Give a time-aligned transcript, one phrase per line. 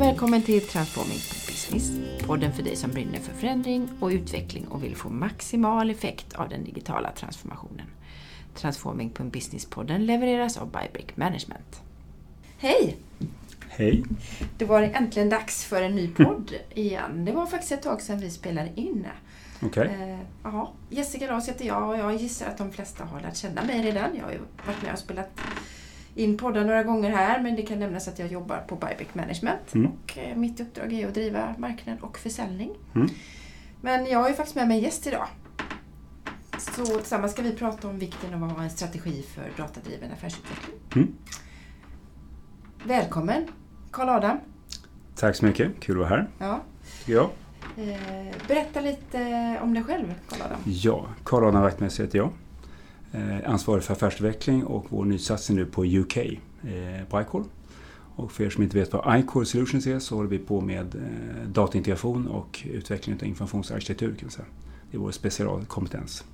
[0.00, 1.90] och välkommen till Transforming Business.
[2.26, 6.48] Podden för dig som brinner för förändring och utveckling och vill få maximal effekt av
[6.48, 7.86] den digitala transformationen.
[8.54, 11.82] Transforming.business-podden levereras av Bybrick Management.
[12.58, 12.96] Hej!
[13.68, 14.04] Hej!
[14.58, 17.24] Det var äntligen dags för en ny podd igen.
[17.24, 19.06] Det var faktiskt ett tag sedan vi spelade in.
[19.62, 19.88] Okej.
[20.00, 23.64] Eh, ja, Jessica Ras heter jag och jag gissar att de flesta har lärt känna
[23.64, 24.16] mig redan.
[24.16, 25.40] Jag har ju varit med och spelat
[26.14, 29.74] in poddar några gånger här men det kan nämnas att jag jobbar på Bybeck Management
[29.74, 29.90] Mm.
[29.92, 32.70] och eh, mitt uppdrag är att driva marknad och försäljning.
[32.94, 33.08] Mm.
[33.80, 35.26] Men jag har ju faktiskt med mig en gäst idag.
[36.58, 40.76] Så tillsammans ska vi prata om vikten av att ha en strategi för datadriven affärsutveckling.
[40.94, 41.14] Mm.
[42.84, 43.46] Välkommen
[43.90, 44.36] Karl Adam.
[45.16, 45.80] Tack så mycket.
[45.80, 46.28] Kul att vara här.
[46.38, 46.60] Ja.
[47.06, 47.30] jag.
[47.76, 49.18] Eh, berätta lite
[49.62, 50.58] om dig själv Karl Adam.
[50.66, 52.30] Ja, Karl Adam Wachtmeister heter jag.
[53.12, 57.44] Eh, ansvarig för affärsutveckling och vår nysatsning nu på UK, eh, på iCore.
[58.16, 60.94] Och för er som inte vet vad iCore Solutions är så håller vi på med
[60.94, 64.08] eh, dataintegration och utveckling av informationsarkitektur.
[64.14, 64.46] Kan man säga.
[64.90, 66.24] Det är vår specialkompetens.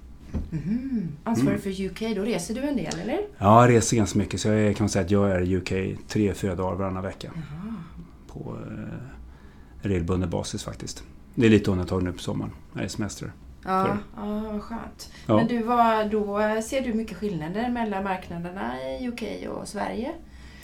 [0.50, 1.08] Mhm.
[1.24, 1.60] Ansvarig Mm.
[1.60, 3.20] för UK, då reser du en del eller?
[3.38, 6.34] Ja, jag reser ganska mycket så jag kan säga att jag är i UK tre,
[6.34, 7.30] fyra dagar varannan vecka.
[7.34, 7.74] Jaha.
[8.26, 11.04] På eh, regelbunden basis faktiskt.
[11.34, 13.32] Det är lite undantag nu på sommaren när det är semester.
[13.66, 15.12] Ja, ja, vad skönt.
[15.26, 15.36] Ja.
[15.36, 20.12] Men du, var, då ser du mycket skillnader mellan marknaderna i UK och Sverige?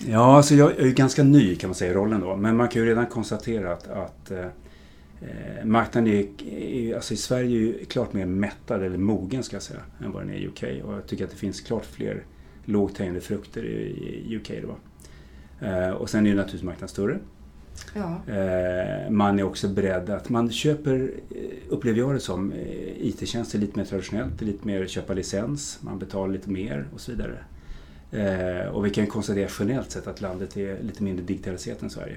[0.06, 2.36] Ja, alltså jag är ju ganska ny kan man säga i rollen då.
[2.36, 4.46] Men man kan ju redan konstatera att, att eh,
[5.20, 9.62] eh, marknaden är, alltså i Sverige är ju klart mer mättad eller mogen ska jag
[9.62, 10.62] säga än vad den är i UK.
[10.84, 12.24] Och jag tycker att det finns klart fler
[12.64, 14.50] lågt hängande frukter i, i UK.
[14.62, 14.76] Då.
[15.66, 17.18] Eh, och sen är ju naturligtvis marknaden större.
[17.94, 18.32] Ja.
[18.34, 21.36] Eh, man är också beredd att man köper, eh,
[21.68, 24.40] upplever jag det som, eh, IT-tjänster lite mer traditionellt.
[24.40, 27.38] Lite mer köpa licens, man betalar lite mer och så vidare.
[28.12, 32.16] Eh, och vi kan konstatera generellt sett att landet är lite mindre digitaliserat än Sverige.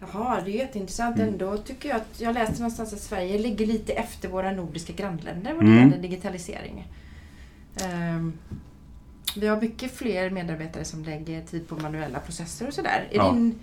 [0.00, 1.16] Jaha, det är jätteintressant.
[1.16, 1.28] Mm.
[1.28, 5.54] Ändå tycker jag att jag läste någonstans att Sverige ligger lite efter våra nordiska grannländer
[5.54, 5.88] vad det Mm.
[5.90, 6.88] gäller digitalisering.
[7.84, 8.32] Ehm,
[9.36, 13.08] vi har mycket fler medarbetare som lägger tid på manuella processer och sådär.
[13.10, 13.32] Är, Ja.
[13.32, 13.58] din,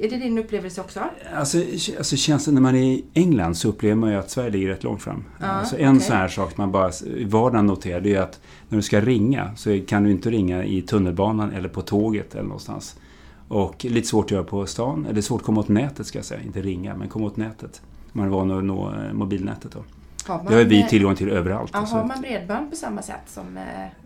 [0.00, 1.00] är det din upplevelse också?
[1.34, 1.58] Alltså,
[1.98, 4.84] alltså känslan när man är i England så upplever man ju att Sverige ligger rätt
[4.84, 5.24] långt fram.
[5.40, 6.06] Ja, alltså en okej.
[6.06, 9.56] sån här sak man bara i vardagen noterar det är att när du ska ringa
[9.56, 12.96] så kan du inte ringa i tunnelbanan eller på tåget eller någonstans.
[13.48, 16.26] Och lite svårt att göra på stan, eller svårt att komma åt nätet ska jag
[16.26, 16.42] säga.
[16.42, 17.82] Inte ringa, men komma åt nätet.
[18.12, 19.84] Man är van att nå eh, mobilnätet då.
[20.28, 21.70] Man, Det har vi eh, tillgång till överallt.
[21.74, 23.56] Ja, Alltså, har man bredband på samma sätt som...
[23.56, 23.62] eh,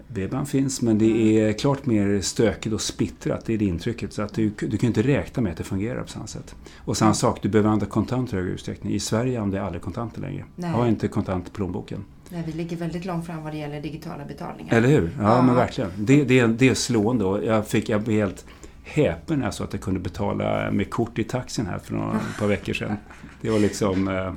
[0.08, 3.44] Bredband finns, men det är klart mer stökigt och splittrat.
[3.46, 4.12] Det är det intrycket.
[4.12, 6.54] Så att du, du kan inte räkna med att det fungerar på samma sätt.
[6.84, 8.92] Och samma sak, du behöver använda kontanter i högre utsträckning.
[8.92, 10.44] I Sverige använder jag aldrig kontanter längre.
[10.56, 10.70] Nej.
[10.70, 12.04] Jag har inte kontant i plånboken.
[12.28, 14.74] Nej, vi ligger väldigt långt fram vad det gäller digitala betalningar.
[14.76, 15.10] Eller hur?
[15.18, 15.42] Ja, Ja.
[15.42, 15.90] men verkligen.
[15.96, 17.24] Det, det, det är slående.
[17.24, 18.46] Och jag, fick, jag blev helt
[18.88, 22.20] häpen när jag såg att jag kunde betala med kort i taxin här för några
[22.38, 22.96] par veckor sedan.
[23.40, 24.08] Det var liksom...
[24.08, 24.32] eh,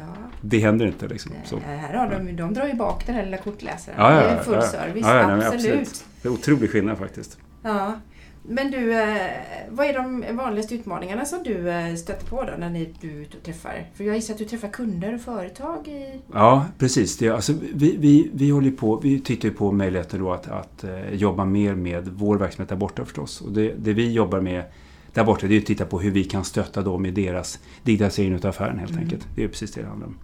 [0.00, 0.06] Ja.
[0.40, 1.32] Det händer inte liksom.
[1.44, 1.56] Så.
[1.66, 3.98] Nej, Här har de, de drar ju bak den här lilla kortläsaren.
[4.00, 5.54] Ja, ja, det är full service, nej, absolut.
[5.54, 6.04] absolut.
[6.22, 7.38] Det är otrolig skillnad faktiskt.
[7.62, 7.92] Ja.
[8.48, 9.30] Men du, eh,
[9.70, 13.20] vad är de vanligaste utmaningarna som du eh, stöter på då när ni, du är
[13.22, 13.86] ute och träffar?
[13.94, 16.20] För jag gissar att du träffar kunder och företag i...
[16.32, 17.18] Ja, precis.
[17.18, 21.14] Det, alltså, vi, vi, vi, håller på, vi tittar på möjligheter då att, att eh,
[21.14, 23.40] jobba mer med vår verksamhet där borta förstås.
[23.40, 24.62] Och det, det vi jobbar med
[25.12, 28.34] där borta det är att titta på hur vi kan stötta dem i deras digitalisering
[28.34, 29.04] av affären helt Mm.
[29.04, 29.26] enkelt.
[29.36, 30.16] Det är precis det det handlar om.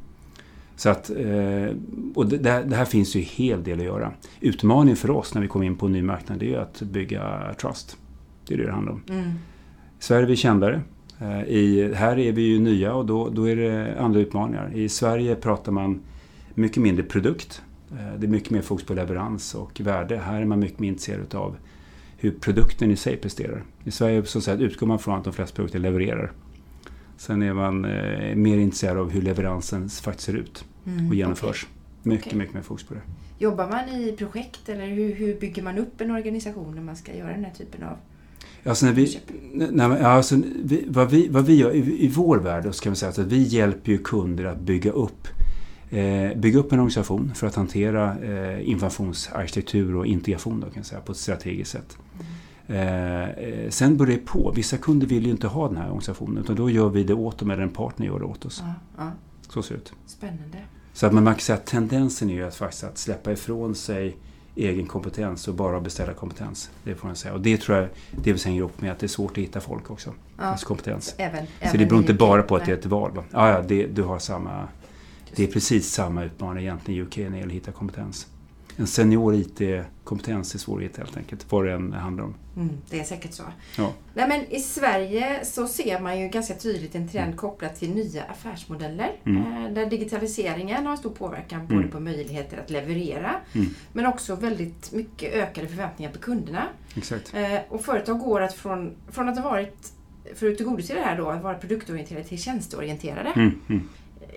[0.77, 1.11] Så att,
[2.15, 4.13] och det, det här- finns ju en hel del att göra.
[4.41, 7.55] Utmaningen för oss när vi kommer in på en ny marknad det är att bygga
[7.61, 7.97] trust.
[8.51, 9.03] Det är det det handlar om.
[9.09, 9.29] Mm.
[9.29, 10.81] I Sverige är vi kändare.
[11.21, 14.71] Eh, I, här är vi ju nya och då, då är det andra utmaningar.
[14.75, 16.01] I Sverige pratar man
[16.55, 17.63] mycket mindre produkt.
[17.91, 20.17] Eh, Det är mycket mer fokus på leverans och värde.
[20.19, 21.57] Här är man mycket mer intresserad av
[22.19, 23.63] hur produkten i sig presterar.
[23.85, 26.33] I Sverige så säga, utgår man från att de flesta produkter levererar.
[27.17, 31.09] Sen är man eh, mer intresserad av hur leveransen faktiskt ser ut Mm.
[31.09, 31.67] och genomförs.
[32.03, 32.39] Mycket, Okej.
[32.39, 33.01] mycket mer fokus på det.
[33.39, 37.15] Jobbar man i projekt eller hur, hur bygger man upp en organisation när man ska
[37.17, 37.97] göra den här typen av
[38.65, 39.21] Alltså när vi,
[39.53, 42.97] nej, alltså, vi, vad, vi, vad vi gör i, i vår värld då ska man
[42.97, 45.29] säga att vi hjälper ju kunder att bygga upp
[45.91, 51.01] eh, bygga upp en organisation för att hantera eh, informationsarkitektur och integration då, kan säga,
[51.01, 51.99] på ett strategiskt sätt.
[52.67, 54.53] Eh, eh, sen beror det på.
[54.57, 57.39] Vissa kunder vill ju inte ha den här organisationen utan då gör vi det åt
[57.39, 58.63] dem eller en partner gör det åt oss.
[58.67, 59.11] Ja, ja.
[59.49, 59.93] Så ser det ut.
[60.07, 60.59] Spännande.
[60.93, 63.75] Så att man man kan säga att tendensen är ju att faktiskt att släppa ifrån
[63.75, 64.17] sig
[64.61, 66.71] egen kompetens och bara beställa kompetens.
[66.85, 67.35] Det får man säga.
[67.35, 69.91] Och det tror jag delvis hänger ihop med att det är svårt att hitta folk
[69.91, 70.15] också.
[70.39, 70.45] Ja.
[70.45, 71.15] Alltså kompetens.
[71.19, 73.13] Även, Så även det beror inte bara på att det är ett val.
[73.15, 73.25] Va?
[73.31, 74.69] Ja, ja, det, du har samma,
[75.37, 78.27] det är precis samma utmaning egentligen i UK när det gäller att hitta kompetens.
[78.81, 82.35] En senior IT-kompetens i svårighet helt enkelt, vad det än handlar om.
[82.57, 83.43] Mm, det är säkert så.
[83.79, 83.93] Ja.
[84.15, 88.23] Nej, men I Sverige så ser man ju ganska tydligt en trend kopplat till nya
[88.25, 89.13] affärsmodeller.
[89.27, 89.43] Mm.
[89.67, 91.91] Eh, där digitaliseringen har stor påverkan både Mm.
[91.91, 93.67] på möjligheter att leverera Mm.
[93.93, 96.63] men också väldigt mycket ökade förväntningar på kunderna.
[96.97, 97.35] Exakt.
[97.35, 99.93] Eh, och företag går att från, från att ha varit,
[100.35, 103.31] för att tillgodose det här då, att vara produktorienterade till tjänsteorienterade.
[103.37, 103.89] Mm, mm.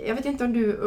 [0.07, 0.79] Jag vet inte om du,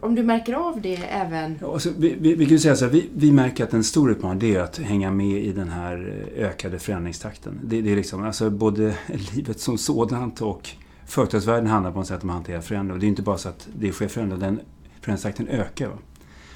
[0.00, 1.58] om du märker av det även?
[1.60, 4.10] Ja, alltså, vi, vi, vi kan säga så här, vi, vi märker att en stor
[4.10, 7.60] utmaning är att hänga med i den här eh, ökade förändringstakten.
[7.64, 8.94] Det, det är liksom, alltså både
[9.34, 10.70] livet som sådant och
[11.06, 12.92] företagsvärlden handlar på något sätt om att hantera förändring.
[12.94, 14.60] Och det är inte bara så att det sker förändring, den
[15.00, 15.86] förändringstakten ökar.
[15.88, 15.98] Va?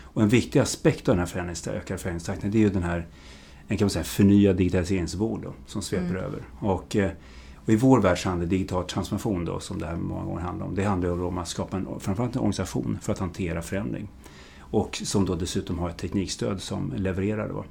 [0.02, 3.06] Och en viktig aspekt av den här förändringstakten, ökade förändringstakten det är ju den här
[3.69, 6.17] en kan man säga, förnyad digitaliseringsvåg då, som sveper Mm.
[6.17, 6.43] över.
[6.61, 7.11] Och, eh,
[7.65, 10.67] och i vår värld så handlar digital transformation då, som det här många gånger handlar
[10.67, 10.75] om.
[10.75, 14.09] Det handlar om att skapa en, framförallt en organisation för att hantera förändring.
[14.59, 17.65] Och som då dessutom har ett teknikstöd som levererar då.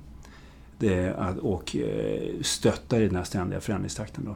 [0.78, 4.26] Det, och eh, stöttar i den här ständiga förändringstakten.
[4.26, 4.36] Då.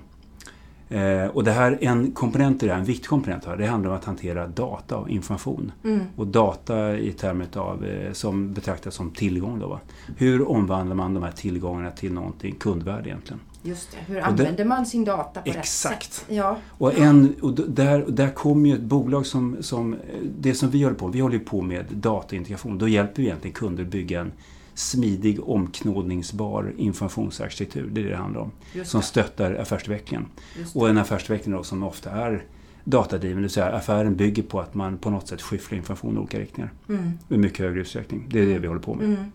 [0.90, 3.92] Eh, och det här, en komponent i det här, en viktig komponent här, det handlar
[3.92, 5.72] om att hantera data och information.
[5.84, 6.00] Mm.
[6.16, 9.60] Och data i termer av, eh, som betraktas som tillgång.
[9.60, 9.80] Då, va?
[10.18, 13.40] Hur omvandlar man de här tillgångarna till någonting kundvärde egentligen?
[13.64, 13.98] Just det.
[14.14, 16.14] Hur Och det- använder man sin data på rätt Exakt.
[16.14, 16.26] sätt?
[16.30, 16.58] Ja.
[16.70, 19.94] Och, en, och där, där kommer ju ett bolag som, som...
[19.94, 20.00] eh,
[20.40, 22.78] Det som vi håller på Vi håller på med dataintegration.
[22.78, 24.32] Då hjälper vi egentligen kunder att bygga en
[24.78, 27.90] smidig, omknådningsbar informationsarkitektur.
[27.92, 28.52] Det är det det handlar om.
[28.74, 29.06] Just Som det.
[29.06, 30.26] stöttar affärsutvecklingen.
[30.56, 30.80] Det.
[30.80, 32.46] Och en affärsutveckling då som ofta är
[32.84, 33.38] datadriven.
[33.38, 36.40] Det vill säga affären bygger på att man på något sätt skyfflar information i olika
[36.40, 36.72] riktningar.
[36.90, 37.12] Mm.
[37.30, 38.26] I mycket högre utsträckning.
[38.30, 39.06] Det är det vi håller på med.
[39.06, 39.32] Mm.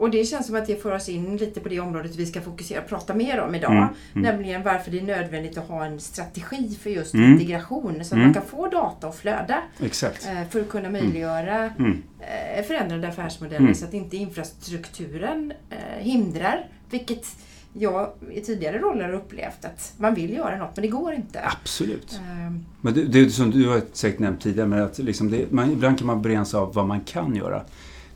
[0.00, 2.40] Och det känns som att det för oss in lite på det området vi ska
[2.40, 3.72] fokusera och prata mer om idag.
[3.72, 4.22] Mm, mm.
[4.32, 7.32] Nämligen varför det är nödvändigt att ha en strategi för just Mm.
[7.32, 8.24] integration så att Mm.
[8.24, 10.26] man kan få data och flöda Exakt.
[10.26, 12.02] eh, för att kunna möjliggöra Mm.
[12.20, 13.74] eh, förändrade affärsmodeller Mm.
[13.74, 16.66] så att inte infrastrukturen eh, hindrar.
[16.90, 17.26] Vilket
[17.72, 21.40] jag i tidigare roller har upplevt att man vill göra något men det går inte.
[21.62, 22.20] Absolut.
[22.30, 25.52] Ehm, Men det, det är som du har säkert nämnt tidigare, men att liksom det,
[25.52, 27.62] man, ibland kan man begränsa av vad man kan göra.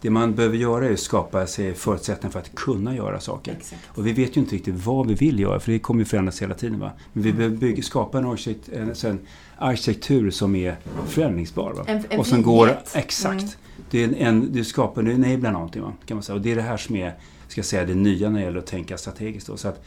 [0.04, 3.52] Det man behöver göra är att skapa sig förutsättningar för att kunna göra saker.
[3.52, 3.82] Exakt.
[3.86, 6.42] Och vi vet ju inte riktigt vad vi vill göra, för det kommer ju förändras
[6.42, 6.80] hela tiden.
[6.80, 6.90] Va?
[7.12, 8.68] Men vi behöver bygga, skapa en, arkitekt,
[9.04, 9.18] en,
[9.58, 10.76] arkitektur som är
[11.08, 11.72] förändringsbar.
[11.72, 11.84] Va?
[11.86, 13.42] En- en och som går, exakt.
[13.42, 13.54] Mm.
[13.90, 15.82] Det är en, en, du skapar, du enablar någonting.
[15.82, 15.92] Va?
[16.06, 16.36] Kan man säga.
[16.36, 17.14] Och det är det här som är
[17.48, 19.46] ska jag säga, det nya när det gäller att tänka strategiskt.
[19.46, 19.56] Då.
[19.56, 19.84] Så att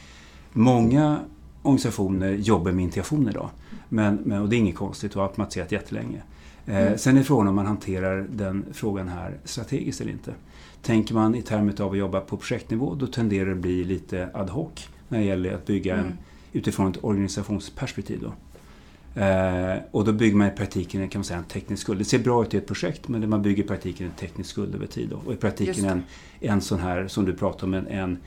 [0.54, 1.20] många
[1.62, 3.50] organisationer jobbar med integration idag.
[3.90, 6.22] Men, men, och det är inget konstigt och har automatiserat jättelänge.
[6.68, 6.98] Eh, Mm.
[6.98, 10.34] Sen är frågan om man hanterar den frågan här strategiskt eller inte.
[10.82, 14.30] Tänker man i termer av att jobba på projektnivå då tenderar det att bli lite
[14.34, 16.18] ad hoc när det gäller att bygga en, Mm.
[16.54, 18.20] utifrån ett organisationsperspektiv.
[18.22, 18.34] Då.
[19.22, 22.00] Eh, och då bygger man i praktiken kan man säga, en teknisk skuld.
[22.00, 24.76] Det ser bra ut i ett projekt men man bygger i praktiken en teknisk skuld
[24.76, 25.10] över tid.
[25.10, 25.22] Då.
[25.26, 26.04] Och i praktiken en,
[26.40, 28.18] en sån här, som du pratar om, en, en,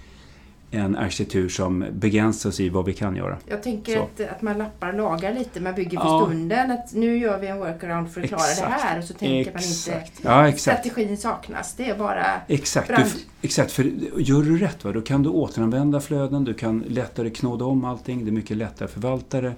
[0.70, 3.38] en arkitektur som begränsas i vad vi kan göra.
[3.46, 4.02] Jag tänker Så.
[4.02, 6.26] att, att man lappar och lagar lite, man bygger för Ja.
[6.26, 6.70] stunden.
[6.70, 8.60] Att nu gör vi en workaround för att klara Exakt.
[8.70, 9.92] det här och så tänker man inte...
[9.92, 10.12] Exakt.
[10.22, 10.80] Ja, exakt.
[10.86, 12.26] Strategin saknas, det är bara...
[12.48, 13.10] Exakt, du, Brand.
[13.42, 13.82] exakt, för
[14.16, 18.24] gör du rätt va, då kan du återanvända flöden, du kan lättare knåda om allting,
[18.24, 19.52] det är mycket lättare att förvalta det.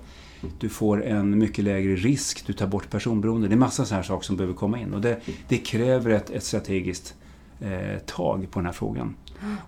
[0.61, 3.49] Du får en mycket lägre risk, du tar bort personberoende.
[3.49, 6.31] Det är massa sådana här saker som behöver komma in och det, det kräver ett,
[6.31, 7.15] ett strategiskt
[7.61, 9.15] eh, tag på den här frågan.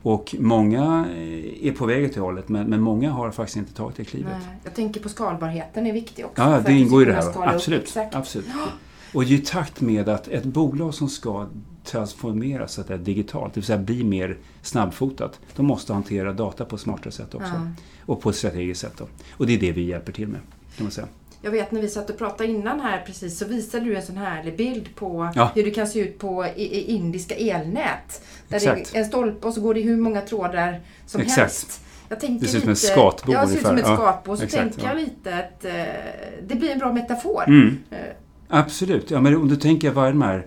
[0.02, 3.74] Och många eh, är på väg åt det hållet men, men många har faktiskt inte
[3.74, 4.32] tagit det klivet.
[4.32, 6.42] Nej, jag tänker på skalbarheten är viktig också.
[6.42, 7.54] Ja, det ingår i det här.
[7.54, 7.96] Absolut.
[8.12, 8.46] Absolut.
[9.14, 11.46] Och i takt med att ett bolag som ska
[11.84, 16.32] transformeras så att det är digitalt, det vill säga bli mer snabbfotat, då måste hantera
[16.32, 17.52] data på ett smartare sätt också.
[17.54, 17.68] Ja.
[18.06, 18.92] Och på ett strategiskt sätt.
[18.98, 19.06] Då.
[19.32, 20.40] Och det är det vi hjälper till med.
[20.76, 21.06] Kan man säga.
[21.44, 24.16] Jag vet när vi satt och pratade innan här precis så visade du en sån
[24.16, 25.50] härlig bild på Ja.
[25.54, 28.22] hur det kan se ut på i, i indiska elnät.
[28.48, 28.92] Där Exakt.
[28.92, 31.38] det är en stolpe och så går det hur många trådar som Exakt.
[31.38, 31.80] helst.
[32.08, 34.04] Jag tänker Det ser ut som ett skatbo Ja, det ser ut som ett ungefär.
[34.04, 34.36] Ja, skatbo.
[34.36, 35.72] Så exakt, tänker jag lite att eh,
[36.48, 37.44] det blir en bra metafor.
[37.46, 37.78] Mm.
[37.90, 37.98] Eh,
[38.48, 39.10] Absolut.
[39.10, 40.46] Ja, men om du tänker vad är de här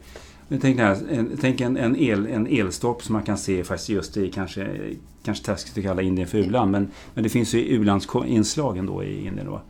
[0.50, 4.18] tänker här, en, tänk en, en, el, en elstolpe som man kan se faktiskt just
[4.18, 4.68] i kanske,
[5.24, 9.28] kanske taskigt att kalla Indien för u-land, men, men det finns ju u-landsinslagen då i
[9.28, 9.46] Indien.
[9.46, 9.62] Då.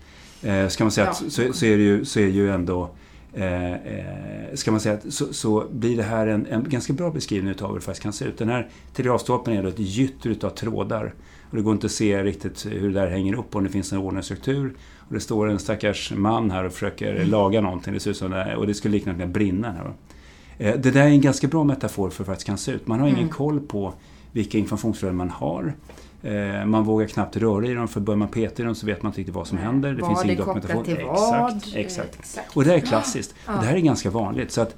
[0.43, 1.29] Eh, ska man säga att, Ja.
[1.29, 2.89] så, så, är det ju, så är ju ändå
[3.33, 4.05] eh, eh,
[4.53, 7.67] ska man säga att så, så blir det här en, en ganska bra beskrivning av
[7.67, 8.37] hur det faktiskt kan se ut.
[8.37, 11.13] Den här telegrafstolpen är då ett gytter utav trådar.
[11.49, 13.91] Och det går inte att se riktigt hur det där hänger upp om det finns
[13.91, 14.73] en ordnad struktur.
[14.97, 17.93] Och det står en stackars man här och försöker laga någonting.
[17.93, 19.93] Det ser ut som det, och det skulle likna att det brinner här.
[20.57, 22.87] Eh, Det där är en ganska bra metafor för hur det faktiskt kan se ut.
[22.87, 23.29] Man har ingen Mm.
[23.29, 23.93] koll på
[24.31, 25.73] vilka informationsflöden man har.
[26.23, 29.03] Eh, Man vågar knappt röra i dem, för börjar man peta i dem så vet
[29.03, 29.93] man inte riktigt vad som händer.
[29.93, 30.83] Det vad finns ingen dokumentation.
[30.83, 31.55] till vad?
[31.55, 32.19] Exakt, exakt.
[32.19, 32.57] Exakt.
[32.57, 33.35] Och det här är klassiskt.
[33.45, 33.55] Ja.
[33.55, 34.51] Och det här är ganska vanligt.
[34.51, 34.75] Så att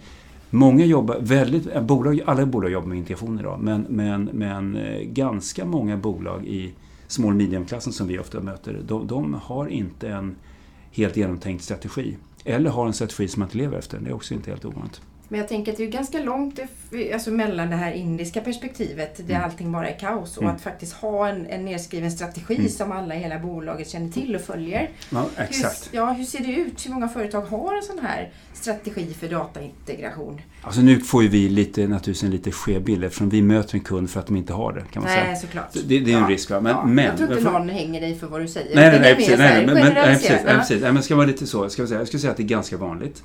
[0.51, 5.97] Många jobbar, väldigt, bolag, alla bolag jobbar med integration idag, men, men, men ganska många
[5.97, 6.73] bolag i
[7.07, 10.35] small medium-klassen som vi ofta möter, de, de, har inte en
[10.91, 12.17] helt genomtänkt strategi.
[12.45, 13.99] Eller har en strategi som man inte lever efter.
[13.99, 15.01] Det är också inte helt ovanligt.
[15.31, 16.59] Men jag tänker att det är ganska långt
[17.13, 19.43] alltså mellan det här indiska perspektivet där mm.
[19.43, 20.55] allting bara är kaos och mm.
[20.55, 22.69] att faktiskt ha en, en nedskriven strategi mm.
[22.69, 24.89] som alla i hela bolaget känner till och följer.
[25.09, 25.89] Ja, exakt.
[25.91, 26.85] Hur, ja, hur ser det ut?
[26.85, 30.41] Hur många företag har en sån här strategi för dataintegration?
[30.61, 33.81] Alltså nu får ju vi lite, naturligtvis en lite skev bild eftersom vi möter en
[33.81, 34.81] kund för att de inte har det.
[34.91, 35.35] Kan man nej, säga.
[35.35, 35.73] såklart.
[35.73, 36.49] Det, det är en ja, risk.
[36.49, 36.61] Va?
[36.61, 36.85] Men, ja.
[36.85, 38.75] men, jag tror inte någon hänger dig för vad du säger.
[38.75, 40.81] Nej, nej, nej, precis, nej, men, men, nej, precis, nej, precis.
[40.81, 41.69] Nej, men ska vara lite så.
[41.69, 43.23] Ska jag, säga, jag skulle säga att det är ganska vanligt.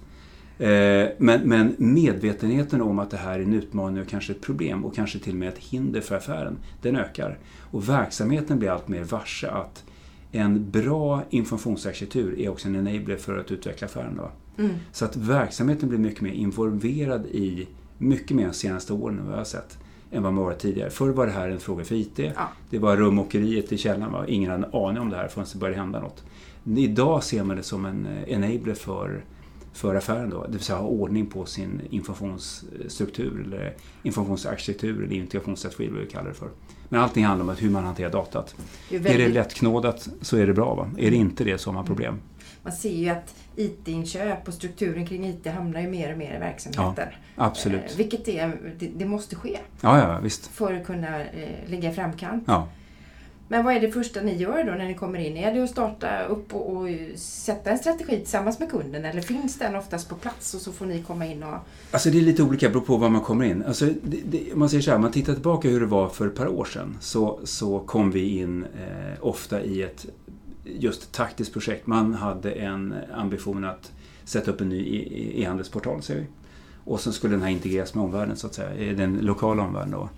[0.64, 4.85] Eh, men, men, medvetenheten om att det här är en utmaning och kanske ett problem
[4.85, 7.38] och kanske till och med ett hinder för affären, den ökar.
[7.71, 9.85] Och verksamheten blir allt mer varse att
[10.33, 14.21] en bra informationsarkitektur är också en enabler för att utveckla affären.
[14.59, 14.71] Mm.
[14.92, 17.68] Så att verksamheten blir mycket mer involverad i,
[17.99, 19.78] mycket mer de senaste åren vad jag har sett,
[20.11, 20.90] än vad man varit tidigare.
[20.90, 22.18] Förr var det här en fråga för IT.
[22.18, 22.49] Ja.
[22.71, 24.12] Det var rumåkeriet i källaren.
[24.12, 24.25] Va?
[24.28, 26.25] Ingen hade en aning om det här förrän det började hända något.
[26.76, 29.25] Idag ser man det som en enabler för
[29.75, 35.88] för affären då, det vill säga ha ordning på sin informationsstruktur eller informationsarkitektur eller integrationsstrategi,
[35.88, 36.49] vad vi kallar det för.
[36.88, 38.54] Men allting handlar om hur man hanterar datat.
[38.90, 39.21] Det är, väldigt...
[39.21, 40.75] är, det lättknådat så är det bra.
[40.75, 40.90] Va?
[40.99, 42.21] Är det inte det så har man problem.
[42.62, 46.38] Man ser ju att IT-inköp och strukturen kring IT hamnar ju mer och mer i
[46.38, 47.09] verksamheten.
[47.37, 47.90] Ja, absolut.
[47.90, 49.59] Eh, vilket är, det, det, måste ske.
[49.81, 50.47] Ja, ja, visst.
[50.47, 52.45] För att kunna eh, ligga i framkant.
[52.47, 52.69] Ja.
[53.49, 55.37] Men vad är det första ni gör då när ni kommer in?
[55.37, 59.59] Är det att starta upp och, och, sätta en strategi tillsammans med kunden eller finns
[59.59, 61.55] den oftast på plats och så får ni komma in och...
[61.91, 63.65] Alltså det är lite olika, beror på var man kommer in.
[63.65, 66.27] Alltså det, det, om man säger så här, man tittar tillbaka hur det var för
[66.27, 70.07] ett par år sedan så, så kom vi in eh, ofta i ett
[70.65, 71.87] just taktiskt projekt.
[71.87, 73.93] Man hade en ambition att
[74.25, 76.27] sätta upp en ny e, e-handelsportal, säger vi.
[76.85, 79.91] Och sen skulle den här integreras med omvärlden, så att säga, den lokala omvärlden.
[79.91, 80.09] Då.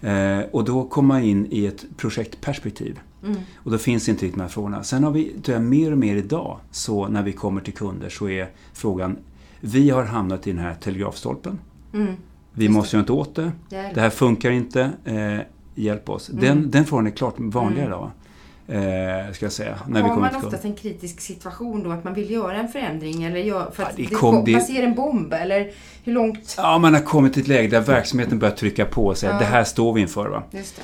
[0.00, 3.00] Eh, och då kommer man in i ett projektperspektiv.
[3.24, 3.36] Mm.
[3.56, 4.82] Och då finns inte riktigt de här frågorna.
[4.82, 8.08] Sen har vi, tror jag, mer och mer idag, så när vi kommer till kunder
[8.08, 9.16] så är frågan,
[9.60, 11.58] vi har hamnat i den här telegrafstolpen.
[11.92, 12.14] Mm.
[12.52, 13.52] Vi Just måste göra något åt det.
[13.68, 14.90] Det här funkar inte.
[15.04, 15.38] Eh,
[15.74, 16.30] hjälp oss.
[16.30, 16.44] Mm.
[16.44, 17.98] Den, den frågan är klart vanligare mm.
[17.98, 18.10] idag.
[18.68, 22.14] Eh, ska jag säga, när har vi man oftast en kritisk situation då, att man
[22.14, 24.94] vill göra en förändring eller gör, för att ja, det, det kom, man ser en
[24.94, 25.32] bomb?
[25.32, 25.70] Eller
[26.04, 26.54] hur långt?
[26.58, 29.38] Ja, man har kommit till ett läge där verksamheten börjar trycka på och säga ja.
[29.38, 30.28] det här står vi inför.
[30.28, 30.42] Va?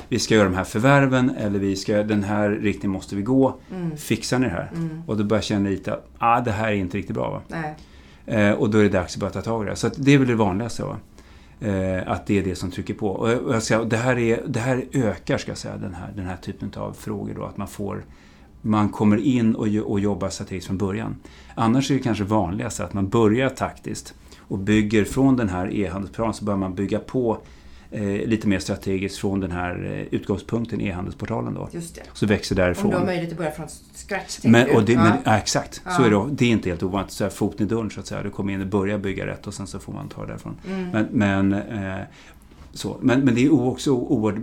[0.08, 3.56] Vi ska göra de här förvärven eller vi ska, den här riktningen måste vi gå.
[3.70, 3.96] Mm.
[3.96, 4.70] Fixar ni det här?
[4.74, 5.02] Mm.
[5.06, 7.42] Och då börjar jag känna lite att ah, det här är inte riktigt bra.
[7.48, 7.56] Va?
[8.26, 9.76] Eh, och då är det dags att börja ta tag i det.
[9.76, 10.82] Så det är väl det vanligaste.
[10.82, 10.96] Va?
[11.60, 13.08] Eh, att det är det som trycker på.
[13.08, 16.26] Och jag ska, det, här är, det här ökar ska jag säga, den här, den
[16.26, 17.34] här typen av frågor.
[17.34, 18.04] Då, att man, får,
[18.62, 21.16] man kommer in och, och jobbar strategiskt från början.
[21.54, 26.34] Annars är det kanske vanligast att man börjar taktiskt och bygger från den här e-handelsplanen
[26.34, 27.38] så börjar man bygga på
[27.90, 31.54] eh, lite mer strategiskt från den här eh, utgångspunkten e-handelsportalen.
[31.54, 31.68] Då.
[31.72, 32.02] Just det.
[32.12, 32.86] Så växer därifrån.
[32.86, 34.38] Om du har möjlighet att börja från scratch.
[34.44, 35.02] Men, och det, ja.
[35.02, 35.90] men, ja, exakt, ja.
[35.90, 36.26] så är det.
[36.30, 37.12] Det är inte helt ovanligt.
[37.12, 38.22] Så här, foten i dörren så att säga.
[38.22, 40.56] Du kommer in och börjar bygga rätt och sen så får man ta det därifrån.
[40.66, 40.88] Mm.
[40.90, 42.04] Men, men, eh,
[42.72, 42.96] så.
[43.00, 44.42] Men, men det är också oerhört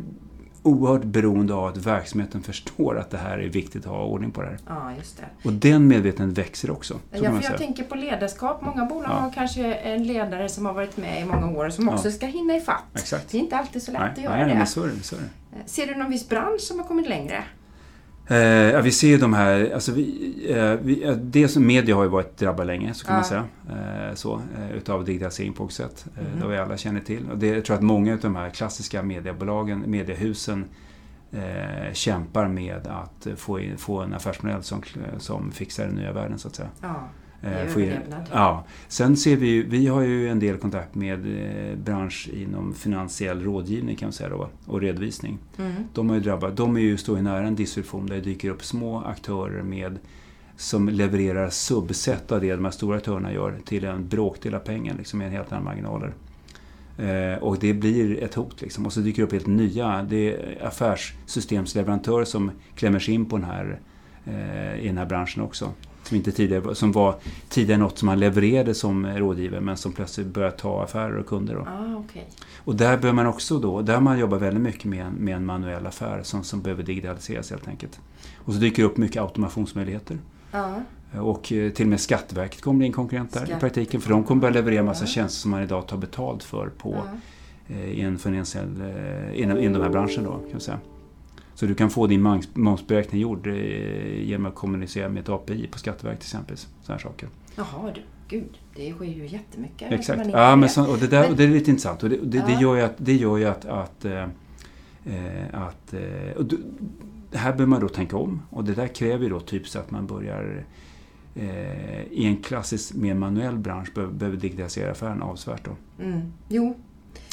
[0.67, 4.41] oerhört beroende av att verksamheten förstår att det här är viktigt att ha ordning på
[4.41, 4.57] det här.
[4.67, 5.47] Ja, just det.
[5.47, 6.99] Och den medvetenheten växer också.
[7.11, 8.61] Ja, för jag tänker på ledarskap.
[8.61, 9.15] Många bolag ja.
[9.15, 12.15] har kanske en ledare som har varit med i många år som också ja.
[12.15, 12.83] ska hinna ifatt.
[12.93, 13.31] Exakt.
[13.31, 14.57] Det är inte alltid så lätt nej, att göra nej, det.
[14.57, 15.69] Nej, så är det, så är det.
[15.69, 17.43] Ser du någon viss bransch som har kommit längre?
[18.27, 18.37] Eh,
[18.71, 22.09] ja, vi ser ju de här, alltså vi, eh, vi, det som media har ju
[22.09, 23.19] varit drabbad länge, så kan ja.
[23.19, 23.45] man säga.
[23.69, 26.05] Eh, så, eh, utav digitalisering på också sätt.
[26.19, 26.31] Mm.
[26.35, 27.29] Det har vi alla känner till.
[27.31, 30.65] Och det, jag tror att många av de här klassiska mediebolagen, mediehusen,
[31.31, 34.81] eh, kämpar med att få, in, få en affärsmodell som,
[35.17, 36.69] som fixar den nya världen så att säga.
[36.81, 37.09] Ja.
[37.41, 37.97] Eh,
[38.31, 38.63] ja.
[38.87, 43.95] Sen ser vi vi har ju en del kontakt med eh, bransch inom finansiell rådgivning
[43.95, 45.37] kan man säga då, och redovisning.
[45.57, 45.73] Mm.
[45.93, 48.49] De, har ju drabbat, de är ju, står ju nära en distribution där det dyker
[48.49, 49.99] upp små aktörer med
[50.55, 54.97] som levererar subset av det de här stora aktörerna gör till en bråkdel av pengen,
[54.97, 56.13] liksom med en helt annan marginaler.
[56.97, 58.61] Eh, och det blir ett hot.
[58.61, 58.85] Liksom.
[58.85, 63.37] Och så dyker det upp helt nya det är affärssystemsleverantörer som klämmer sig in på
[63.37, 63.79] den här,
[64.25, 65.73] eh, i den här branschen också.
[66.07, 67.15] Som, inte tidigare, som var
[67.49, 71.55] tidigare något som man levererade som rådgivare men som plötsligt börjar ta affärer och kunder.
[71.55, 71.61] Då.
[71.61, 72.21] Ah, okay.
[72.57, 75.45] Och där bör man också då, där man jobbar väldigt mycket med en, med en
[75.45, 77.99] manuell affär som, som behöver digitaliseras helt enkelt.
[78.37, 80.17] Och så dyker det upp mycket automationsmöjligheter.
[80.51, 80.75] Ah.
[81.19, 83.57] Och eh, till och med Skatteverket kommer bli en konkurrent där Skatt.
[83.57, 84.01] i praktiken.
[84.01, 85.07] För de kommer börja leverera massa ja.
[85.07, 86.95] tjänster som man idag tar betalt för på,
[87.67, 87.75] ja.
[87.75, 90.23] eh, i en finansiell, eh, inom, inom den här branschen.
[90.23, 90.79] Då, kan säga.
[91.57, 95.79] Så du kan få din momsberäkning gjord eh, genom att kommunicera med ett API på
[95.79, 96.57] Skatteverket till exempel.
[96.87, 97.29] Här saker.
[97.55, 98.57] Jaha du, gud.
[98.75, 99.91] Det sker ju jättemycket.
[99.91, 100.21] Exakt.
[100.33, 102.03] Ja, men så, och, det där, Men- och det är lite intressant.
[102.03, 102.61] Och det, det, det Ja.
[102.61, 104.23] gör ju att, det gör ju att, att, eh,
[105.05, 105.93] eh, att
[106.37, 106.57] och du,
[107.31, 108.41] det här behöver man då tänka om.
[108.49, 110.63] Och det där kräver ju då typ så att man börjar
[111.35, 116.03] eh, i en klassisk, mer manuell bransch behöver, behöver digitalisera affären avsevärt då.
[116.03, 116.21] Mm.
[116.49, 116.77] Jo,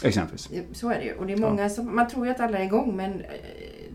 [0.03, 0.51] Exempelvis.
[0.73, 1.13] så är det ju.
[1.13, 3.23] Och det är många som, man tror ju att alla är igång men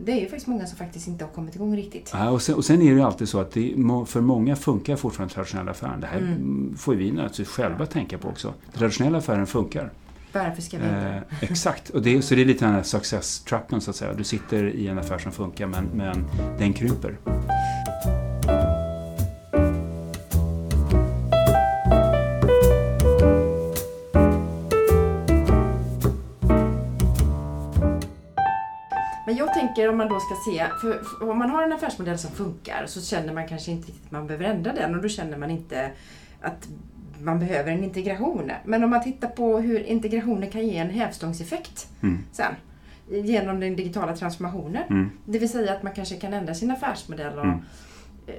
[0.06, 2.10] det är ju faktiskt många som faktiskt inte har kommit igång riktigt.
[2.14, 3.74] Ja, och, sen, och sen är det ju alltid så att det,
[4.08, 6.02] för många funkar fortfarande traditionella affären.
[6.02, 6.76] Det här Mm.
[6.78, 8.54] får vi naturligtvis själva tänka på också.
[8.74, 9.92] Traditionella affären funkar.
[10.34, 11.24] Varför ska vi inte?
[11.32, 14.14] Eh, exakt, och det, så det är lite den här success-trappen så att säga.
[14.14, 16.26] Du sitter i en affär som funkar men, men
[16.58, 17.18] den kryper.
[29.80, 32.86] Tänker om man då ska se, för, för om man har en affärsmodell som funkar
[32.88, 35.52] så känner man kanske inte riktigt att man behöver ändra den och då känner man
[35.52, 35.92] inte
[36.42, 36.68] att
[37.22, 38.52] man behöver en integration.
[38.66, 42.18] Men om man tittar på hur integrationer kan ge en hävstångseffekt Mm.
[42.32, 42.54] sen
[43.12, 44.84] genom den digitala transformationen.
[44.90, 45.10] Mm.
[45.26, 47.38] Det vill säga att man kanske kan ändra sin affärsmodell.
[47.40, 47.60] Och, Mm.
[48.28, 48.34] eh,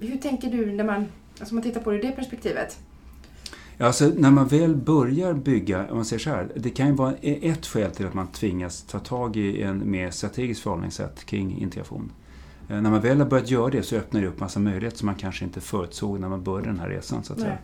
[0.00, 1.06] hur tänker du när man,
[1.40, 2.78] alltså man tittar på det ur det perspektivet?
[3.82, 7.14] Alltså, när man väl börjar bygga, om man säger så här, det kan ju vara
[7.22, 12.12] ett skäl till att man tvingas ta tag i en mer strategiskt förhållningssätt kring integration.
[12.68, 15.06] Eh, När man väl har börjat göra det så öppnar det upp massa möjligheter som
[15.06, 17.24] man kanske inte förutsåg när man började den här resan.
[17.24, 17.58] Så att säga.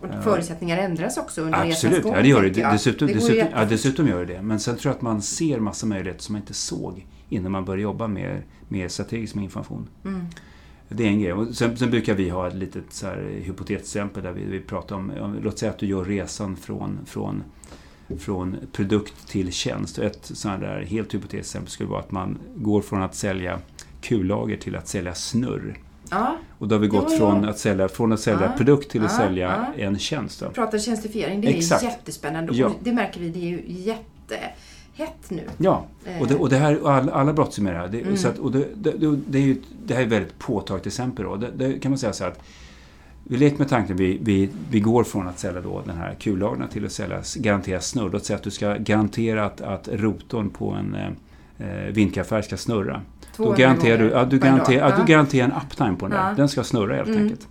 [0.00, 0.22] Och Ja.
[0.22, 2.12] förutsättningar ändras också under resans Absolut, gång.
[2.14, 2.48] ja, det gör det.
[2.72, 4.42] Dessutom, Det dessutom, ja, dessutom gör det.
[4.42, 7.64] Men sen tror jag att man ser massa möjligheter som man inte såg innan man
[7.64, 9.88] började jobba med, med strategisk med information.
[10.04, 10.26] Mm.
[10.88, 11.32] Det är en grej.
[11.32, 14.96] Och sen, sen brukar vi ha ett litet så här, hypotetexempel där vi, vi pratar
[14.96, 17.42] om, om, låt säga att du gör resan från, från,
[18.18, 19.98] från produkt till tjänst.
[19.98, 23.58] Och ett sånt där helt hypotetiskt exempel skulle vara att man går från att sälja
[24.00, 25.78] kullager till att sälja snurr.
[26.10, 27.18] Ja, Och då har vi gått Jo, jo.
[27.18, 29.82] från att sälja, från att sälja Ja, produkt till att ja, sälja ja.
[29.82, 30.40] en tjänst.
[30.40, 30.50] Då.
[30.50, 31.82] pratar tjänstifiering, det är Exakt.
[31.82, 32.54] jättespännande.
[32.54, 32.72] Ja.
[32.80, 33.62] Det märker vi, det är ju
[34.94, 35.64] jättehett nu.
[35.64, 35.86] Ja,
[36.20, 37.12] och det, och det här, och alla,
[37.58, 37.94] ju med det här.
[37.94, 38.16] Mm.
[38.16, 40.86] så att, och det, det, det, det, är ju, det här är ett väldigt påtagligt
[40.86, 41.24] exempel.
[41.24, 41.36] Då.
[41.36, 42.42] Det, kan man säga så här att
[43.24, 46.68] vi leker med tanken, vi, vi, vi går från att sälja då den här kullagren
[46.68, 48.10] till att sälja garantera snurr.
[48.12, 50.96] Låt säga att du ska garantera att, att rotorn på en
[51.58, 53.00] eh, vindkraftverk ska snurra.
[53.36, 54.90] Då 200 garanterar du, ja, du, garanterar.
[54.90, 54.96] Ja.
[54.96, 56.28] du garanterar en uptime på den där.
[56.28, 56.34] Ja.
[56.36, 57.22] Den ska snurra helt Mm.
[57.22, 57.48] enkelt.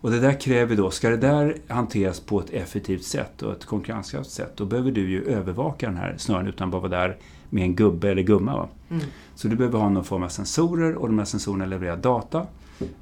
[0.00, 3.64] Och det där kräver då, ska det där hanteras på ett effektivt sätt och ett
[3.64, 7.16] konkurrenskraftigt sätt, då behöver du ju övervaka den här snurran utan bara vara där
[7.50, 8.68] med en gubbe eller gumma.
[8.90, 9.02] Mm.
[9.34, 12.46] Så du behöver ha någon form av sensorer och de här sensorerna levererar data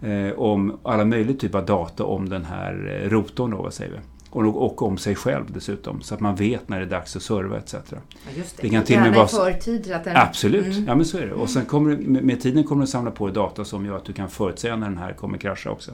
[0.02, 3.92] eh, om alla möjliga typer av data om den här eh, rotorn då, vad säger
[3.92, 3.98] vi?
[4.30, 7.22] Och, och om sig själv dessutom, så att man vet när det är dags att
[7.22, 7.74] serva etc.
[7.74, 7.98] Ja,
[8.36, 8.62] just det.
[8.62, 9.92] Det kan till och med Gärna i vara- förtid.
[9.92, 10.84] Att den, Absolut, Mm.
[10.86, 11.32] ja men så är det.
[11.32, 13.96] Och sen kommer du, med, med tiden kommer du samla på dig data som gör
[13.96, 15.92] att du kan förutsäga när den här kommer krascha också.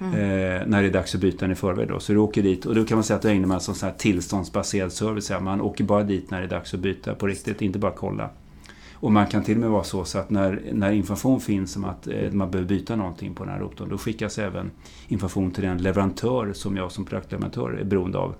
[0.00, 0.14] Mm.
[0.14, 2.00] Eh, när det är dags att byta den i förväg då.
[2.00, 3.82] Så du åker dit och då kan man säga att då ägnar man sig åt
[3.82, 5.30] här tillståndsbaserad service.
[5.30, 7.92] Ja, man åker bara dit när det är dags att byta på riktigt, inte bara
[7.92, 8.30] kolla.
[9.00, 11.84] Och man kan till och med vara så, så att när, när information finns om
[11.84, 14.70] att eh, man behöver byta någonting på den här rotorn, då skickas även
[15.08, 18.34] information till den leverantör som jag som produktleverantör är beroende av.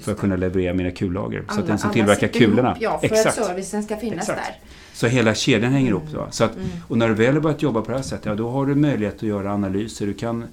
[0.00, 1.44] För att kunna leverera mina kullager.
[1.48, 2.76] så att den som tillverkar sitter ihop, kulorna.
[2.80, 3.38] Ja, för Exakt.
[3.38, 4.40] att servicen ska finnas Exakt.
[4.46, 4.56] där.
[4.92, 6.02] Så hela kedjan hänger ihop.
[6.08, 6.16] Mm.
[6.16, 6.26] Va?
[6.30, 6.68] Så att, Mm.
[6.88, 8.74] och när du väl har börjat jobba på det här sättet, ja, då har du
[8.74, 10.06] möjlighet att göra analyser.
[10.06, 10.44] Du kan,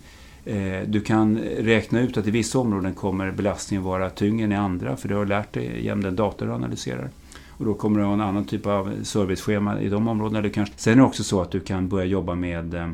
[0.46, 4.56] Eh, du kan räkna ut att i vissa områden kommer belastningen vara tyngre än i
[4.56, 7.10] andra, för du har lärt dig genom den data du analyserar.
[7.50, 10.42] Och då kommer du ha en annan typ av serviceschema i de områdena.
[10.42, 10.76] Du kanske...
[10.78, 12.90] Sen är det också så att du kan börja jobba med eh,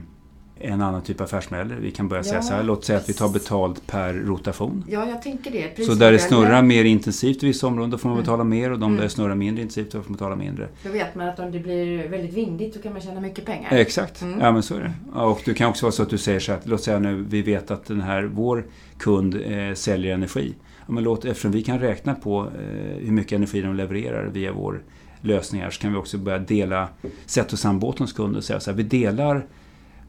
[0.63, 1.73] en annan typ av affärsmodell.
[1.73, 3.43] Vi kan börja säga Ja, så här, låt säga att vi tar precis.
[3.43, 4.83] betalt per rotation.
[4.89, 5.61] Ja, jag tänker det.
[5.69, 8.23] Så Prismodeller, där det snurrar mer intensivt i vissa områden, då får man Mm.
[8.23, 9.01] betala mer och de där Mm.
[9.03, 10.67] det snurrar mindre intensivt, då får man betala mindre.
[10.83, 13.71] Då vet man att om det blir väldigt vindigt så kan man tjäna mycket pengar.
[13.73, 14.39] Exakt, Mm.
[14.39, 14.79] ja men så är
[15.13, 15.19] det.
[15.19, 17.41] Och det kan också vara så att du säger så att, låt säga nu, vi
[17.41, 18.65] vet att den här, vår
[18.97, 20.53] kund eh, säljer energi.
[20.87, 24.51] Ja, men låt, eftersom vi kan räkna på eh, hur mycket energi de levererar via
[24.53, 24.81] vår
[25.21, 26.89] lösning här, så kan vi också börja dela,
[27.25, 29.45] sätta oss samman båtens kunder och säga så här, vi delar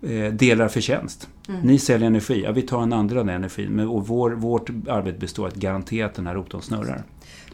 [0.03, 1.29] eh, delar förtjänst.
[1.49, 1.61] Mm.
[1.61, 3.71] Ni säljer energi, ja, vi tar en andra den energin.
[3.73, 7.03] Men, och vår, vårt arbete består i att garantera att den här rotorn snurrar.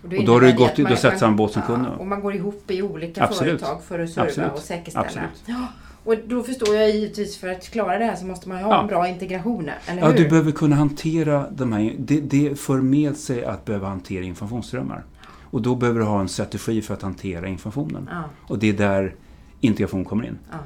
[0.02, 1.90] Och, Och då har du gått- du har man- båt som ja, kunde.
[1.90, 3.61] Och man går ihop i olika Absolut.
[3.61, 4.52] företag för att serva Absolut.
[4.52, 5.06] och säkerställa.
[5.06, 5.42] Absolut.
[5.46, 5.66] Ja,
[6.04, 8.72] och då förstår jag givetvis för att klara det här så måste man ju ha
[8.74, 8.80] Ja.
[8.80, 9.70] en bra integration.
[9.87, 10.16] Eller Ja, hur?
[10.16, 11.94] du behöver kunna hantera de här...
[11.98, 15.04] Det, det för med sig att behöva hantera informationsströmmar.
[15.50, 18.08] Och då behöver du ha en strategi för att hantera informationen.
[18.12, 19.14] Ja, Och det är där
[19.61, 20.38] integration kommer in.
[20.50, 20.56] ja.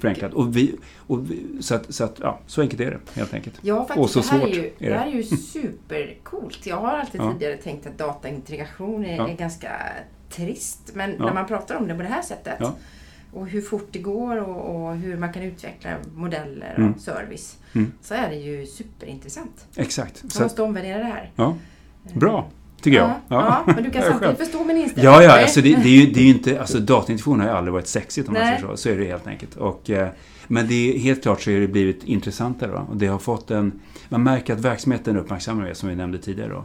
[0.00, 0.32] Förenklat.
[0.34, 3.58] Och vi, och vi, så, att, så, att, ja, så enkelt är det helt enkelt.
[3.62, 3.98] Ja, faktiskt.
[3.98, 4.94] Och så det, här svårt är ju, är det det.
[4.98, 6.66] här är ju supercoolt.
[6.66, 7.32] Jag har alltid Ja.
[7.32, 9.28] tidigare tänkt att dataintegration är, Ja.
[9.28, 9.72] är ganska
[10.30, 10.90] trist.
[10.94, 12.62] Men när man pratar om det på det här sättet
[13.32, 16.98] och hur fort det går och, och hur man kan utveckla modeller och Mm.
[16.98, 17.58] service.
[17.72, 17.92] Mm.
[18.02, 19.66] Så är det ju superintressant.
[19.76, 20.22] Exakt.
[20.22, 21.30] Man Så, måste omvärdera det här.
[21.36, 21.56] ja,
[22.14, 22.48] bra,
[22.82, 23.08] tycker jag.
[23.08, 23.72] Ja, ja.
[23.74, 25.12] men du kan samtidigt förstå min inställning.
[25.12, 27.72] Ja, ja, alltså det, det, är ju, det är inte, alltså dataintegration har ju aldrig
[27.72, 28.58] varit sexigt om man Nej.
[28.60, 28.76] säger så.
[28.76, 29.56] Så är det helt enkelt.
[29.56, 30.08] Och, eh,
[30.46, 32.70] men det är, helt klart så har det blivit intressantare.
[32.70, 32.86] Va?
[32.90, 36.52] Och det har fått en, man märker att verksamheten uppmärksammar det som vi nämnde tidigare.
[36.52, 36.64] Då.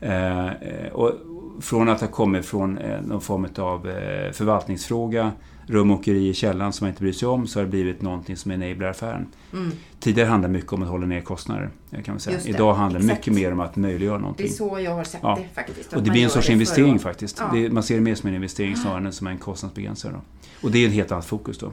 [0.00, 1.12] Eh, eh, och
[1.60, 5.32] från att ha kommit från eh, någon form av eh, förvaltningsfråga,
[5.66, 8.50] rumåkeri i källan som man inte bryr sig om, så har det blivit någonting som
[8.50, 9.26] enablar affären.
[9.52, 9.70] Mm.
[10.00, 11.70] Tidigare handlade det mycket om att hålla ner kostnader.
[11.90, 12.38] eh, Kan man säga.
[12.44, 14.48] Idag handlar det mycket mer om att möjliggöra Det är någonting.
[14.48, 15.38] så jag har sett Ja.
[15.42, 15.92] det faktiskt.
[15.92, 17.36] Och det blir en sorts investering att- faktiskt.
[17.40, 17.50] Ja.
[17.58, 20.12] Det, man ser det mer som en investering snarare än som en kostnadsbegränsare.
[20.12, 20.20] Då.
[20.66, 21.72] Och det är ett helt annat fokus då.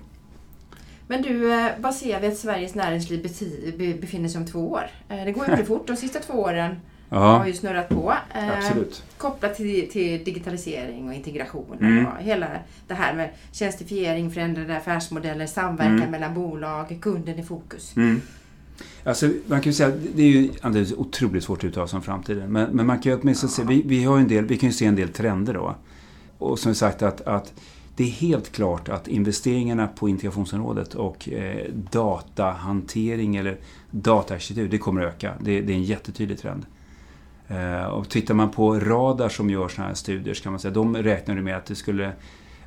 [1.07, 3.21] Men du, vad ser vi att Sveriges näringsliv
[4.01, 4.83] befinner sig om två år?
[5.07, 5.87] Det går ju väldigt fort.
[5.87, 6.75] De sista två åren
[7.19, 8.13] har Ja, ju snurrat på.
[8.33, 8.75] Eh.
[9.17, 11.77] Kopplat till, till digitalisering och integration.
[11.81, 12.05] Mm.
[12.05, 12.47] Och hela
[12.87, 16.11] det här med tjänstifiering, förändrade affärsmodeller, samverkan Mm.
[16.11, 17.95] mellan bolag, kunden i fokus.
[17.95, 18.21] Mm.
[19.03, 22.03] Alltså, man kan ju säga, det är ju alldeles otroligt svårt att uttala sig om
[22.03, 22.51] framtiden.
[22.51, 24.73] Men, men man kan ju åtminstone se, vi, vi, har en del, vi kan ju
[24.73, 25.75] se en del trender då.
[26.37, 27.53] Och som sagt att, att
[27.95, 33.57] det är helt klart att investeringarna på integrationsområdet och eh, datahantering eller
[33.91, 35.33] dataarkitektur, det kommer att öka.
[35.41, 36.65] Det, det är en jättetydlig trend.
[37.47, 40.73] Eh, och tittar man på Radar som gör sådana här studier så kan man säga,
[40.73, 42.11] de räknar ju med att det skulle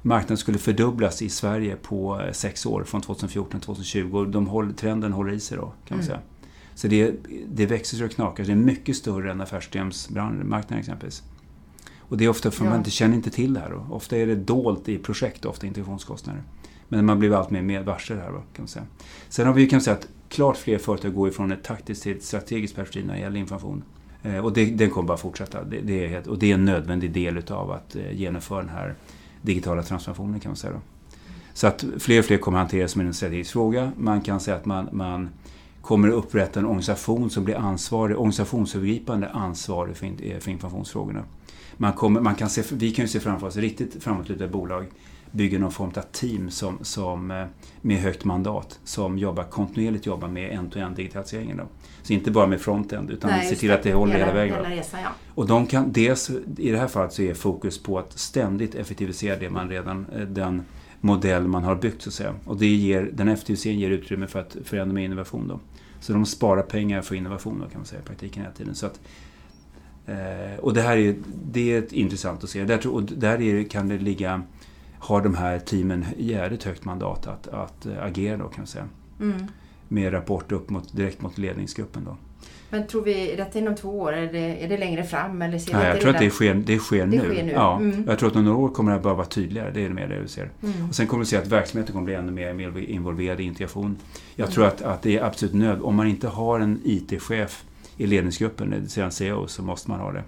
[0.03, 4.17] marknaden skulle fördubblas i Sverige på eh, sex år, från 2014 till 2020.
[4.17, 6.07] Och de håller, trenden håller i sig då, kan man Mm.
[6.07, 6.19] säga.
[6.75, 7.15] Så det,
[7.49, 8.45] det växer så det knakar.
[8.45, 11.23] Det är mycket större än affärssystemsmarknaden exempelvis.
[11.99, 12.71] Och det är ofta för Ja.
[12.71, 13.71] man inte känner inte till det här.
[13.71, 13.95] Då.
[13.95, 16.43] Ofta är det dolt i projekt, ofta integrationskostnader.
[16.89, 18.85] Men man blir allt mer varse det här då, kan man säga.
[19.29, 22.17] Sen har vi kan man säga att klart fler företag går ifrån ett taktiskt till
[22.17, 23.83] ett strategiskt perspektiv när det gäller information.
[24.23, 25.65] Eh, och det, den kommer bara fortsätta.
[25.65, 28.95] Det, det är och det är en nödvändig del utav att eh, genomföra den här
[29.43, 30.73] digitala transformationen kan man säga.
[30.73, 30.81] Då.
[31.53, 33.93] Så att fler och fler kommer hanteras som en strategisk fråga.
[33.97, 35.29] Man kan säga att man, man
[35.83, 41.23] kommer att upprätta en organisation som blir ansvarig, organisationsövergripande ansvarig för, in- eh, för informationsfrågorna.
[41.77, 44.87] Man kommer, man kan se, vi kan ju se framför oss riktigt framåtlutade bolag
[45.31, 47.47] bygger någon form av team som, som, eh,
[47.81, 51.57] med högt mandat som jobbar kontinuerligt jobbar med end-to-end digitaliseringen.
[51.57, 51.65] Då.
[52.03, 54.57] Så inte bara med frontend utan Nej, se just till att det håller hela, vägen.
[54.57, 55.09] Hela resan, ja.
[55.35, 59.37] Och de kan, dels, I det här fallet så är fokus på att ständigt effektivisera
[59.37, 60.63] det man redan, eh, den
[61.01, 62.35] modell man har byggt så att säga.
[62.45, 65.49] Och det ger, den effektiviseringen ger utrymme för att förändra med innovation.
[65.49, 65.61] Då.
[66.01, 68.75] Så de sparar pengar för innovation då, kan man säga i praktiken hela tiden.
[68.75, 69.01] Så att,
[70.07, 71.15] eh, och det här är,
[71.45, 72.65] det är intressant att se.
[72.65, 74.43] Där, och där är, kan det ligga,
[74.99, 78.89] har de här teamen jävligt högt mandat att, att eh, agera då kan man säga.
[79.21, 79.47] Mm.
[79.89, 82.17] Med rapport upp mot, direkt mot ledningsgruppen då.
[82.71, 84.13] Men tror vi, är detta inom två år?
[84.13, 85.43] Är det, är det längre fram?
[85.43, 87.35] Eller ser Nej, jag tror att det redan- sker, det sker, Det nu.
[87.35, 87.53] sker nu.
[87.53, 88.05] Ja, Mm.
[88.09, 89.71] Jag tror att om några år kommer det här bara vara tydligare.
[89.75, 90.51] Det är mer det vi ser.
[90.63, 90.89] Mm.
[90.89, 93.97] Och sen kommer vi se att verksamheten kommer bli ännu mer involverad i integration.
[94.37, 94.55] Jag Mm.
[94.55, 95.85] tror att, att det är absolut nödvändigt.
[95.85, 97.65] Om man inte har en IT-chef
[97.97, 100.23] i ledningsgruppen, det vill säga en CEO, så måste man ha det.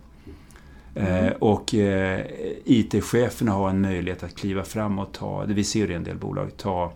[0.95, 1.33] Mm.
[1.39, 2.21] Och eh,
[2.65, 6.17] IT-cheferna har en möjlighet att kliva fram och ta, det vi ser i en del
[6.17, 6.93] bolag, ta,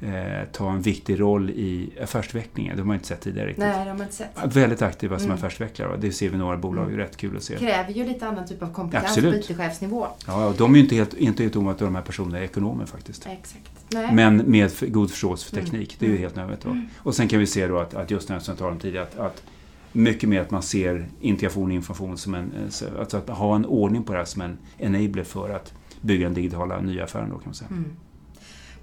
[0.00, 2.76] eh, ta en viktig roll i affärsutvecklingen.
[2.76, 3.64] Det har man inte sett tidigare riktigt.
[3.64, 4.30] Nej, det har man inte sett.
[4.56, 5.34] Väldigt aktiva som Mm.
[5.38, 5.96] affärsutvecklare.
[5.96, 6.88] Det ser vi i några bolag.
[6.88, 7.56] Det är rätt kul att se.
[7.56, 9.46] kräver ju lite annan typ av kompetens Absolut.
[9.46, 10.06] på IT-chefsnivå.
[10.26, 12.42] Ja, och de är ju inte helt, inte helt ovanligt att de här personerna är
[12.42, 13.26] ekonomer faktiskt.
[13.26, 13.70] Exakt.
[13.88, 14.08] Nej.
[14.14, 15.64] Men med god förståelse för Mm.
[15.64, 15.96] teknik.
[15.98, 16.22] Det är ju Mm.
[16.22, 16.64] helt nödvändigt.
[16.64, 16.70] Då.
[16.70, 16.88] Mm.
[16.98, 18.80] Och sen kan vi se då att, att just det här som jag talade om
[18.80, 19.42] tidigare, att, att
[19.94, 23.54] mycket mer att man ser integration och information som en, eh, så- alltså att ha
[23.56, 27.28] en ordning på det här som en enabler för att bygga den digitala nya affären
[27.30, 27.68] då kan man säga.
[27.70, 27.84] Mm.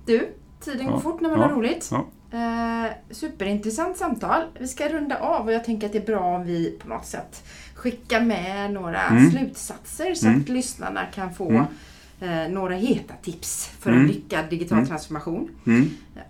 [0.06, 0.28] Du,
[0.60, 1.00] tiden går Ja.
[1.00, 1.45] fort när man Ja.
[1.47, 1.89] har roligt.
[1.91, 2.06] Ja.
[2.34, 4.41] Eh, superintressant samtal.
[4.60, 7.06] Vi ska runda av och jag tänker att det är bra om vi på något
[7.06, 7.43] sätt
[7.76, 9.32] skickar med några Mm.
[9.32, 10.41] slutsatser så Mm.
[10.41, 11.65] att lyssnarna kan få Mm.
[12.47, 14.02] eh, några heta tips för Mm.
[14.02, 14.88] en lyckad digital Mm.
[14.88, 15.89] transformation Mm.
[16.15, 16.21] eh,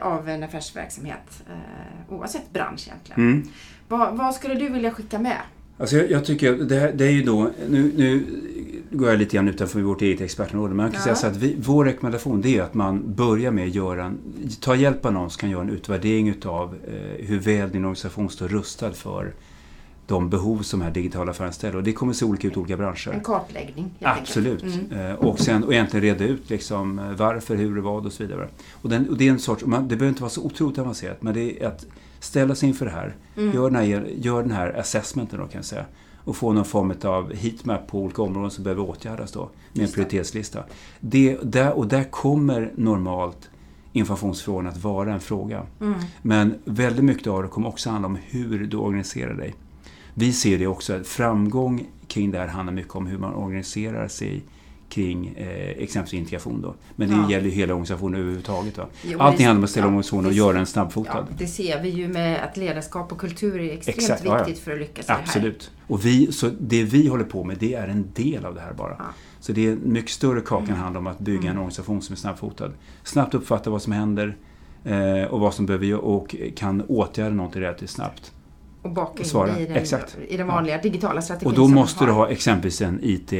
[0.00, 1.42] av en affärsverksamhet.
[1.50, 3.20] Eh, oavsett bransch egentligen.
[3.30, 3.48] Mm.
[3.88, 5.38] Vad, vad skulle du vilja skicka med?
[5.78, 8.24] Alltså jag, jag tycker det, här, det är ju då, nu, nu
[8.90, 11.04] går jag lite grann utanför vårt eget expertområde, men man kan Ja.
[11.04, 14.18] säga så att vi, vår rekommendation det är att man börjar med att göra en,
[14.60, 18.30] ta hjälp av någon som kan göra en utvärdering utav eh, hur väl din organisation
[18.30, 19.32] står rustad för
[20.06, 21.76] de behov som här digitala affären ställer.
[21.76, 23.08] Och det kommer se olika ut i olika branscher.
[23.08, 24.62] En kartläggning helt Absolut.
[24.62, 25.10] Mm.
[25.10, 28.48] Eh, Och, sen, och egentligen reda ut liksom eh, varför, hur, vad och så vidare.
[28.72, 31.22] Och, den, och det är en sorts, man, det behöver inte vara så otroligt avancerat,
[31.22, 31.86] men det är att
[32.20, 33.16] ställa sig inför det här.
[33.36, 33.54] Mm.
[33.54, 35.84] Gör, den här, gör den här assessmenten då kan jag säga.
[36.24, 39.50] Och få någon form av heatmap på olika områden som behöver åtgärdas då.
[39.72, 40.64] Med en prioritetslista.
[41.00, 43.50] Det, där, och där kommer normalt
[43.92, 45.62] informationsfrågan att vara en fråga.
[45.80, 45.94] Mm.
[46.22, 49.54] Men väldigt mycket av det kommer också handla om hur du organiserar dig.
[50.18, 54.08] Vi ser det också, att framgång kring det här handlar mycket om hur man organiserar
[54.08, 54.42] sig
[54.88, 56.60] kring eh, exempelvis integration.
[56.62, 56.74] Då.
[56.96, 57.30] Men det Ja.
[57.30, 58.78] gäller ju hela organisationen överhuvudtaget.
[58.78, 58.86] Va?
[59.04, 61.26] Jo, Allting det- handlar om att ställa ja, om organisationen och det- göra den snabbfotad.
[61.30, 64.44] Ja, det ser vi ju med att ledarskap och kultur är extremt Exakt, ja, ja.
[64.44, 65.20] viktigt för att lyckas i det här.
[65.22, 65.70] Absolut.
[65.86, 68.72] Och vi, så det vi håller på med det är en del av det här
[68.72, 68.96] bara.
[69.40, 70.76] Så det är en mycket större kaka Mm.
[70.78, 72.70] handlar om att bygga en organisation som är snabbfotad.
[73.04, 74.36] Snabbt uppfatta vad som händer
[74.84, 78.32] eh, och vad som behöver göra och kan åtgärda någonting relativt snabbt.
[78.86, 79.58] Och baka in Svara.
[79.58, 80.16] i den, Exakt.
[80.28, 83.32] i den vanliga digitala strategin Och då måste du ha exempelvis en IT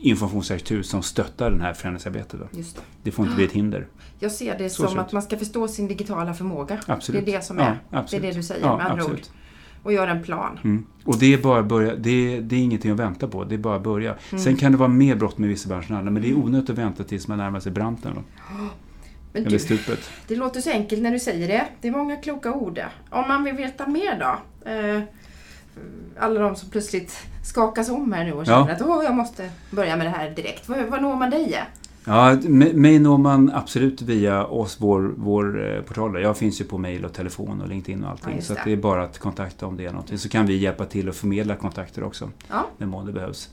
[0.00, 2.40] informationsarkitektur som stöttar den här förändringsarbetet.
[2.40, 2.58] Då.
[2.58, 2.82] Just det.
[3.02, 3.86] Det får inte bli ett hinder.
[4.18, 6.80] Jag ser det Så som att man ska förstå sin digitala förmåga.
[6.86, 7.24] Absolut.
[7.24, 8.04] Det är det som Ja, är.
[8.10, 9.10] Det är det du säger Ja, med andra ord.
[9.10, 9.32] absolut.
[9.82, 10.58] Och göra en plan.
[10.64, 10.86] Mm.
[11.04, 13.58] Och det är bara börja, det är, det är ingenting att vänta på, det är
[13.58, 14.16] bara att börja.
[14.30, 14.44] Mm.
[14.44, 16.70] Sen kan det vara mer brott med vissa branscher än andra, men det är onödigt
[16.70, 18.12] att vänta tills man närmar sig branten.
[18.14, 18.22] Då.
[19.34, 20.10] Men Eller du, stupet.
[20.28, 21.66] det låter så enkelt när du säger det.
[21.80, 22.80] Det är många kloka ord.
[23.10, 24.38] Om man vill veta mer då?
[24.70, 25.00] Eh,
[26.18, 28.74] alla de som plötsligt skakas om här nu och känner Ja.
[28.74, 30.68] att Åh, jag måste börja med det här direkt.
[30.68, 31.62] Vad, vad når man dig?
[32.06, 32.36] Ja,
[32.74, 36.22] mig når man absolut via oss, vår, vår eh, portal.
[36.22, 38.34] Jag finns ju på mail och telefon och LinkedIn och allting.
[38.36, 38.60] Ja, så det.
[38.64, 40.18] det är bara att kontakta om det är någonting.
[40.18, 42.30] Så kan vi hjälpa till att förmedla kontakter också.
[42.50, 42.66] Ja.
[42.78, 43.50] När det behövs.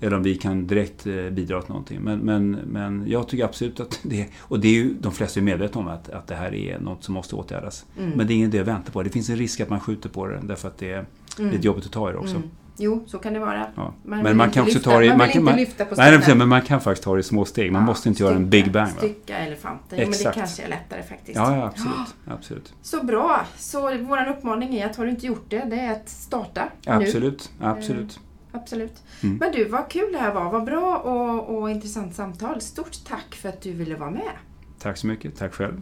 [0.00, 2.00] Eller om vi kan direkt eh, bidra till någonting.
[2.00, 5.44] Men, men, men jag tycker absolut att det Och det är ju, de flesta är
[5.44, 7.86] medvetna om att, att det här är något som måste åtgärdas.
[7.98, 8.10] Mm.
[8.10, 9.02] Men det är ingen idé att vänta på.
[9.02, 11.04] Det finns en risk att man skjuter på det därför att det är
[11.38, 11.52] Mm.
[11.52, 12.36] lite jobbigt att ta i det också.
[12.36, 12.48] Mm.
[12.78, 13.66] Jo, så kan det vara.
[13.76, 13.94] Ja.
[14.04, 15.08] Man men man kan också lyfta, ta det...
[15.08, 16.38] man Man vill inte lyfta på nej, stenen.
[16.38, 17.72] men man kan faktiskt ta det i små steg.
[17.72, 18.86] Man Ja, måste inte göra en stycka- big bang.
[18.92, 18.98] Va?
[18.98, 19.98] Stycka elefanten.
[20.02, 21.36] Jo, men det kanske är lättare faktiskt.
[21.36, 22.14] Ja, ja, absolut.
[22.26, 22.72] absolut.
[22.82, 23.40] Så bra.
[23.56, 26.92] Så vår uppmaning är att har du inte gjort det, det är att starta nu.
[26.92, 28.20] Absolut, absolut.
[28.52, 29.02] Absolut.
[29.22, 29.36] Mm.
[29.36, 30.50] Men du, vad kul det här var.
[30.50, 32.60] Vad bra och, och intressant samtal.
[32.60, 34.32] Stort tack för att du ville vara med.
[34.78, 35.38] Tack så mycket.
[35.38, 35.80] Tack själv.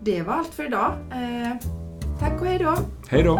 [0.00, 0.92] Det var allt för idag.
[1.12, 1.56] Eh,
[2.18, 2.76] tack och hej då.
[3.08, 3.38] Hej då!